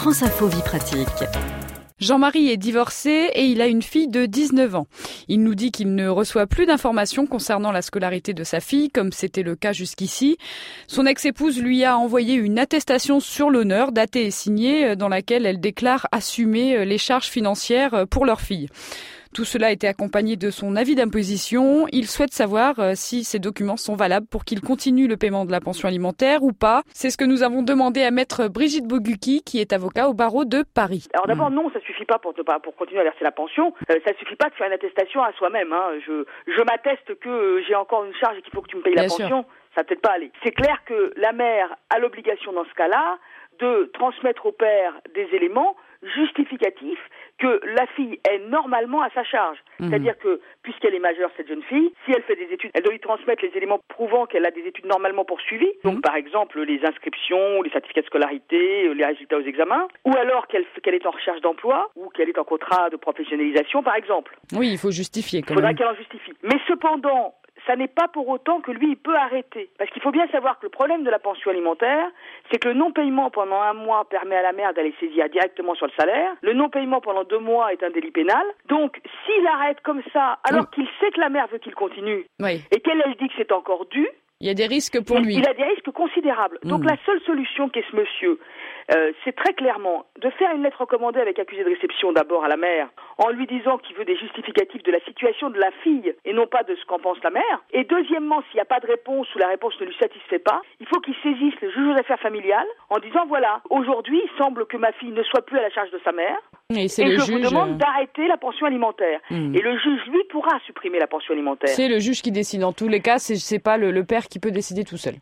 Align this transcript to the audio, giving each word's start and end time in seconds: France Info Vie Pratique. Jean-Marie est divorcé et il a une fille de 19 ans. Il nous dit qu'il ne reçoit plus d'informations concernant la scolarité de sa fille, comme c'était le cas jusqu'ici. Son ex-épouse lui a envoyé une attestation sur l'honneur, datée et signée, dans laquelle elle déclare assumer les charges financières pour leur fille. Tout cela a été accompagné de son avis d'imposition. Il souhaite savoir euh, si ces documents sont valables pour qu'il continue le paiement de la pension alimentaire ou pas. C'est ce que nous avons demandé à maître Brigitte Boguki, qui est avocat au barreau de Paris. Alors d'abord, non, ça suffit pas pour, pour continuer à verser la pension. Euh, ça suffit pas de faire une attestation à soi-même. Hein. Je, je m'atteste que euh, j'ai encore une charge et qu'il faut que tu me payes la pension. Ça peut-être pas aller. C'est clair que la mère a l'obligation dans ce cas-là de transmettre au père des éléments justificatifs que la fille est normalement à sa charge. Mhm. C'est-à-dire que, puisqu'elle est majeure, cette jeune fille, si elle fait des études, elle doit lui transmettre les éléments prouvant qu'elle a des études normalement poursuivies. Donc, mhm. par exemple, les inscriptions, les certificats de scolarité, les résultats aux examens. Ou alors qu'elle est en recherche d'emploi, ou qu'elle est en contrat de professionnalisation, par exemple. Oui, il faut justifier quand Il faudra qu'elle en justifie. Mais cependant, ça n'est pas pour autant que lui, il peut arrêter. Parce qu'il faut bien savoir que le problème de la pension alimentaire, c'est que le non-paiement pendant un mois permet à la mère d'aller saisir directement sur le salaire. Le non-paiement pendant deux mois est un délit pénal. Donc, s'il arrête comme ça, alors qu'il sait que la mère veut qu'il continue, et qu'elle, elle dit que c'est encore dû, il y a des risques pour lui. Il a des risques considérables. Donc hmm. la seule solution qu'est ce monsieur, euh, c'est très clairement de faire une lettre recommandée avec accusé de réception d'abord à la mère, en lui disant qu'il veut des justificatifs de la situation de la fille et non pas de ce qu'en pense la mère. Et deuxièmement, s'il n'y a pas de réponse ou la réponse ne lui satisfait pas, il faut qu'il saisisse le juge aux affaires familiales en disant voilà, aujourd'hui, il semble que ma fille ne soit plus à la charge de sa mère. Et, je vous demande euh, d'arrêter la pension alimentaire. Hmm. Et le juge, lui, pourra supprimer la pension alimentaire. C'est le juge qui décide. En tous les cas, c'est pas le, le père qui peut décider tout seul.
France 0.00 0.22
Info 0.22 0.46
Vie 0.46 0.62
Pratique. 0.62 1.28
Jean-Marie 1.98 2.48
est 2.48 2.56
divorcé 2.56 3.28
et 3.34 3.44
il 3.44 3.60
a 3.60 3.66
une 3.66 3.82
fille 3.82 4.08
de 4.08 4.24
19 4.24 4.74
ans. 4.74 4.86
Il 5.28 5.42
nous 5.42 5.54
dit 5.54 5.70
qu'il 5.72 5.94
ne 5.94 6.08
reçoit 6.08 6.46
plus 6.46 6.64
d'informations 6.64 7.26
concernant 7.26 7.70
la 7.70 7.82
scolarité 7.82 8.32
de 8.32 8.42
sa 8.42 8.60
fille, 8.60 8.88
comme 8.88 9.12
c'était 9.12 9.42
le 9.42 9.56
cas 9.56 9.74
jusqu'ici. 9.74 10.38
Son 10.86 11.04
ex-épouse 11.04 11.60
lui 11.60 11.84
a 11.84 11.98
envoyé 11.98 12.32
une 12.32 12.58
attestation 12.58 13.20
sur 13.20 13.50
l'honneur, 13.50 13.92
datée 13.92 14.24
et 14.24 14.30
signée, 14.30 14.96
dans 14.96 15.08
laquelle 15.08 15.44
elle 15.44 15.60
déclare 15.60 16.06
assumer 16.12 16.86
les 16.86 16.96
charges 16.96 17.28
financières 17.28 18.06
pour 18.08 18.24
leur 18.24 18.40
fille. 18.40 18.68
Tout 19.32 19.44
cela 19.44 19.68
a 19.68 19.70
été 19.70 19.86
accompagné 19.86 20.34
de 20.34 20.50
son 20.50 20.74
avis 20.74 20.96
d'imposition. 20.96 21.86
Il 21.92 22.06
souhaite 22.06 22.32
savoir 22.32 22.80
euh, 22.80 22.92
si 22.96 23.22
ces 23.22 23.38
documents 23.38 23.76
sont 23.76 23.94
valables 23.94 24.26
pour 24.26 24.44
qu'il 24.44 24.60
continue 24.60 25.06
le 25.06 25.16
paiement 25.16 25.44
de 25.44 25.52
la 25.52 25.60
pension 25.60 25.86
alimentaire 25.86 26.42
ou 26.42 26.52
pas. 26.52 26.82
C'est 26.92 27.10
ce 27.10 27.16
que 27.16 27.24
nous 27.24 27.44
avons 27.44 27.62
demandé 27.62 28.02
à 28.02 28.10
maître 28.10 28.48
Brigitte 28.48 28.88
Boguki, 28.88 29.42
qui 29.44 29.60
est 29.60 29.72
avocat 29.72 30.08
au 30.08 30.14
barreau 30.14 30.44
de 30.44 30.64
Paris. 30.74 31.06
Alors 31.14 31.28
d'abord, 31.28 31.50
non, 31.50 31.70
ça 31.72 31.78
suffit 31.80 32.04
pas 32.04 32.18
pour, 32.18 32.34
pour 32.34 32.74
continuer 32.74 33.02
à 33.02 33.04
verser 33.04 33.22
la 33.22 33.30
pension. 33.30 33.72
Euh, 33.88 34.00
ça 34.04 34.12
suffit 34.18 34.34
pas 34.34 34.48
de 34.48 34.54
faire 34.54 34.66
une 34.66 34.72
attestation 34.72 35.22
à 35.22 35.32
soi-même. 35.34 35.72
Hein. 35.72 36.00
Je, 36.04 36.24
je 36.48 36.62
m'atteste 36.62 37.16
que 37.20 37.28
euh, 37.28 37.62
j'ai 37.68 37.76
encore 37.76 38.04
une 38.04 38.14
charge 38.14 38.36
et 38.36 38.42
qu'il 38.42 38.52
faut 38.52 38.62
que 38.62 38.68
tu 38.68 38.76
me 38.78 38.82
payes 38.82 38.94
la 38.94 39.06
pension. 39.06 39.44
Ça 39.76 39.84
peut-être 39.84 40.02
pas 40.02 40.10
aller. 40.10 40.32
C'est 40.42 40.50
clair 40.50 40.82
que 40.84 41.12
la 41.16 41.32
mère 41.32 41.76
a 41.90 42.00
l'obligation 42.00 42.52
dans 42.52 42.64
ce 42.64 42.74
cas-là 42.74 43.18
de 43.60 43.90
transmettre 43.94 44.46
au 44.46 44.52
père 44.52 44.94
des 45.14 45.28
éléments 45.32 45.76
justificatifs 46.02 47.09
que 47.50 47.66
la 47.66 47.86
fille 47.88 48.18
est 48.28 48.38
normalement 48.48 49.02
à 49.02 49.10
sa 49.10 49.24
charge. 49.24 49.58
Mhm. 49.78 49.88
C'est-à-dire 49.88 50.18
que, 50.18 50.40
puisqu'elle 50.62 50.94
est 50.94 51.00
majeure, 51.00 51.30
cette 51.36 51.48
jeune 51.48 51.62
fille, 51.62 51.92
si 52.04 52.12
elle 52.12 52.22
fait 52.22 52.36
des 52.36 52.52
études, 52.52 52.70
elle 52.74 52.82
doit 52.82 52.92
lui 52.92 53.00
transmettre 53.00 53.44
les 53.44 53.56
éléments 53.56 53.80
prouvant 53.88 54.26
qu'elle 54.26 54.46
a 54.46 54.50
des 54.50 54.62
études 54.62 54.86
normalement 54.86 55.24
poursuivies. 55.24 55.72
Donc, 55.84 55.96
mhm. 55.96 56.00
par 56.02 56.16
exemple, 56.16 56.60
les 56.62 56.80
inscriptions, 56.84 57.62
les 57.62 57.70
certificats 57.70 58.02
de 58.02 58.06
scolarité, 58.06 58.92
les 58.94 59.04
résultats 59.04 59.38
aux 59.38 59.42
examens. 59.42 59.88
Ou 60.04 60.16
alors 60.16 60.46
qu'elle 60.46 60.94
est 60.94 61.06
en 61.06 61.10
recherche 61.10 61.40
d'emploi, 61.40 61.90
ou 61.96 62.08
qu'elle 62.10 62.28
est 62.28 62.38
en 62.38 62.44
contrat 62.44 62.90
de 62.90 62.96
professionnalisation, 62.96 63.82
par 63.82 63.94
exemple. 63.94 64.36
Oui, 64.52 64.70
il 64.72 64.78
faut 64.78 64.90
justifier 64.90 65.42
quand 65.42 65.54
Il 65.54 65.56
faudra 65.56 65.74
qu'elle 65.74 65.88
en 65.88 65.94
justifie. 65.94 66.32
Mais 66.42 66.58
cependant, 66.68 67.34
ça 67.66 67.76
n'est 67.76 67.88
pas 67.88 68.08
pour 68.08 68.28
autant 68.28 68.60
que 68.60 68.70
lui, 68.70 68.90
il 68.90 68.96
peut 68.96 69.16
arrêter. 69.16 69.70
Parce 69.78 69.90
qu'il 69.90 70.02
faut 70.02 70.10
bien 70.10 70.26
savoir 70.28 70.58
que 70.58 70.66
le 70.66 70.70
problème 70.70 71.04
de 71.04 71.10
la 71.10 71.18
pension 71.18 71.50
alimentaire, 71.50 72.08
c'est 72.50 72.58
que 72.58 72.68
le 72.68 72.74
non-paiement 72.74 73.30
pendant 73.30 73.60
un 73.60 73.74
mois 73.74 74.06
permet 74.08 74.36
à 74.36 74.42
la 74.42 74.52
mère 74.52 74.74
d'aller 74.74 74.94
saisir 74.98 75.28
directement 75.28 75.74
sur 75.74 75.86
le 75.86 75.92
salaire. 75.98 76.32
Le 76.42 76.52
non-paiement 76.52 77.00
pendant 77.00 77.24
deux 77.24 77.38
mois 77.38 77.72
est 77.72 77.82
un 77.82 77.90
délit 77.90 78.10
pénal. 78.10 78.42
Donc, 78.68 79.00
s'il 79.24 79.46
arrête 79.46 79.80
comme 79.82 80.02
ça, 80.12 80.38
alors 80.48 80.70
qu'il 80.70 80.86
sait 81.00 81.10
que 81.10 81.20
la 81.20 81.28
mère 81.28 81.46
veut 81.48 81.58
qu'il 81.58 81.74
continue, 81.74 82.26
et 82.40 82.80
qu'elle, 82.80 83.02
elle 83.04 83.14
dit 83.16 83.28
que 83.28 83.34
c'est 83.36 83.52
encore 83.52 83.86
dû, 83.86 84.08
il 84.42 84.46
y 84.46 84.50
a 84.50 84.54
des 84.54 84.66
risques 84.66 85.04
pour 85.04 85.18
lui. 85.18 85.34
Il 85.34 85.46
a 85.46 85.52
des 85.52 85.64
risques 85.64 85.90
considérables. 85.90 86.58
Donc 86.64 86.80
hmm. 86.80 86.88
la 86.88 86.96
seule 87.04 87.20
solution 87.26 87.68
qu'est 87.68 87.84
ce 87.90 87.94
monsieur, 87.94 88.38
euh, 88.94 89.12
c'est 89.24 89.34
très 89.34 89.52
clairement 89.54 90.06
de 90.20 90.30
faire 90.30 90.54
une 90.54 90.62
lettre 90.62 90.80
recommandée 90.80 91.20
avec 91.20 91.38
accusé 91.38 91.62
de 91.62 91.68
réception 91.68 92.12
d'abord 92.12 92.44
à 92.44 92.48
la 92.48 92.56
mère, 92.56 92.88
en 93.18 93.30
lui 93.30 93.46
disant 93.46 93.78
qu'il 93.78 93.96
veut 93.96 94.04
des 94.04 94.16
justificatifs 94.16 94.82
de 94.82 94.92
la 94.92 95.00
situation 95.00 95.50
de 95.50 95.58
la 95.58 95.70
fille 95.82 96.12
et 96.24 96.32
non 96.32 96.46
pas 96.46 96.64
de 96.64 96.74
ce 96.74 96.84
qu'en 96.86 96.98
pense 96.98 97.18
la 97.22 97.30
mère. 97.30 97.62
Et 97.72 97.84
deuxièmement, 97.84 98.42
s'il 98.42 98.56
n'y 98.56 98.60
a 98.60 98.64
pas 98.64 98.80
de 98.80 98.86
réponse 98.86 99.32
ou 99.34 99.38
la 99.38 99.48
réponse 99.48 99.74
ne 99.80 99.86
lui 99.86 99.96
satisfait 100.00 100.38
pas, 100.38 100.60
il 100.80 100.86
faut 100.86 101.00
qu'il 101.00 101.14
saisisse 101.22 101.54
le 101.60 101.70
juge 101.70 101.94
aux 101.94 102.00
affaires 102.00 102.20
familiales 102.20 102.66
en 102.88 102.98
disant 102.98 103.26
voilà, 103.28 103.60
aujourd'hui, 103.70 104.20
il 104.24 104.38
semble 104.38 104.66
que 104.66 104.76
ma 104.76 104.92
fille 104.92 105.12
ne 105.12 105.22
soit 105.22 105.42
plus 105.42 105.58
à 105.58 105.62
la 105.62 105.70
charge 105.70 105.90
de 105.90 106.00
sa 106.04 106.12
mère. 106.12 106.38
Et, 106.70 106.88
je 106.88 107.32
vous 107.32 107.40
demande 107.40 107.70
euh, 107.70 107.74
d'arrêter 107.74 108.28
la 108.28 108.36
pension 108.36 108.66
alimentaire. 108.66 109.20
Hmm. 109.30 109.54
Et 109.54 109.60
le 109.60 109.76
juge, 109.78 110.00
lui, 110.08 110.22
pourra 110.30 110.58
supprimer 110.66 111.00
la 111.00 111.08
pension 111.08 111.34
alimentaire. 111.34 111.70
C'est 111.70 111.88
le 111.88 111.98
juge 111.98 112.22
qui 112.22 112.30
décide. 112.30 112.62
En 112.62 112.72
tous 112.72 112.86
les 112.86 113.00
cas, 113.00 113.18
c'est 113.18 113.58
pas 113.58 113.76
le, 113.76 113.90
le 113.90 114.04
père 114.04 114.26
qui 114.26 114.38
peut 114.38 114.52
décider 114.52 114.84
tout 114.84 114.96
seul. 114.96 115.14